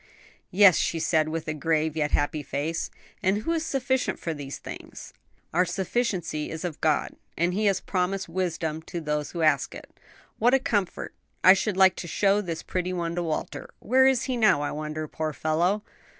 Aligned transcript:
"Yes," 0.49 0.77
she 0.77 0.97
said, 0.97 1.29
with 1.29 1.45
grave 1.59 1.95
yet 1.95 2.09
happy 2.09 2.41
face; 2.41 2.89
"and 3.21 3.43
who 3.43 3.51
is 3.51 3.63
sufficient 3.63 4.17
for 4.17 4.33
these 4.33 4.57
things?" 4.57 5.13
"Our 5.53 5.63
sufficiency 5.63 6.49
is 6.49 6.65
of 6.65 6.81
God!" 6.81 7.11
"And 7.37 7.53
He 7.53 7.65
has 7.65 7.79
promised 7.81 8.27
wisdom 8.27 8.81
to 8.87 8.99
those 8.99 9.29
who 9.33 9.43
ask 9.43 9.75
it. 9.75 9.91
What 10.39 10.55
a 10.55 10.59
comfort. 10.59 11.13
I 11.43 11.53
should 11.53 11.77
like 11.77 11.95
to 11.97 12.07
show 12.07 12.41
this 12.41 12.63
pretty 12.63 12.93
one 12.93 13.13
to 13.13 13.21
Walter. 13.21 13.69
Where 13.77 14.07
is 14.07 14.23
he 14.23 14.37
now, 14.37 14.61
I 14.63 14.71
wonder, 14.71 15.07
poor 15.07 15.33
fellow?" 15.33 15.83